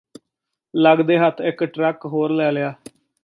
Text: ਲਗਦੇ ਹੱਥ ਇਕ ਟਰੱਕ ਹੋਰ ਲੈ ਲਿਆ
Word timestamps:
ਲਗਦੇ 0.73 1.17
ਹੱਥ 1.17 1.41
ਇਕ 1.41 1.63
ਟਰੱਕ 1.65 2.05
ਹੋਰ 2.05 2.31
ਲੈ 2.31 2.51
ਲਿਆ 2.51 2.73